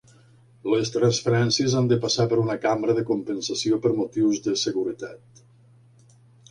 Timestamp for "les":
0.73-0.91